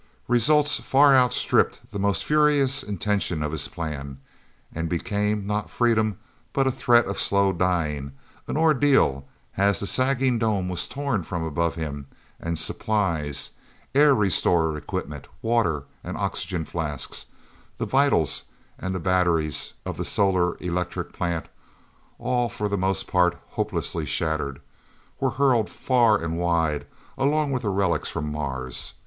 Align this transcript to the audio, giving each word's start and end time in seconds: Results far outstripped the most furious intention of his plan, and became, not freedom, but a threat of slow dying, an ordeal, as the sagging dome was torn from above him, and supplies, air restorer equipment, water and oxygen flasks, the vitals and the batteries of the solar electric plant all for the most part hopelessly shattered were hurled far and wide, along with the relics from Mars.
Results 0.27 0.79
far 0.79 1.15
outstripped 1.15 1.91
the 1.91 1.99
most 1.99 2.23
furious 2.25 2.81
intention 2.81 3.43
of 3.43 3.51
his 3.51 3.67
plan, 3.67 4.17
and 4.73 4.89
became, 4.89 5.45
not 5.45 5.69
freedom, 5.69 6.17
but 6.53 6.65
a 6.65 6.71
threat 6.71 7.05
of 7.05 7.19
slow 7.21 7.53
dying, 7.53 8.13
an 8.47 8.57
ordeal, 8.57 9.27
as 9.57 9.79
the 9.79 9.85
sagging 9.85 10.39
dome 10.39 10.69
was 10.69 10.87
torn 10.87 11.21
from 11.21 11.43
above 11.43 11.75
him, 11.75 12.07
and 12.39 12.57
supplies, 12.57 13.51
air 13.93 14.15
restorer 14.15 14.75
equipment, 14.75 15.27
water 15.43 15.83
and 16.03 16.17
oxygen 16.17 16.65
flasks, 16.65 17.27
the 17.77 17.85
vitals 17.85 18.45
and 18.79 18.95
the 18.95 18.99
batteries 18.99 19.73
of 19.85 19.97
the 19.97 20.03
solar 20.03 20.57
electric 20.57 21.13
plant 21.13 21.47
all 22.17 22.49
for 22.49 22.67
the 22.67 22.75
most 22.75 23.05
part 23.05 23.37
hopelessly 23.49 24.07
shattered 24.07 24.61
were 25.19 25.29
hurled 25.37 25.69
far 25.69 26.17
and 26.17 26.39
wide, 26.39 26.87
along 27.19 27.51
with 27.51 27.61
the 27.61 27.69
relics 27.69 28.09
from 28.09 28.31
Mars. 28.31 28.93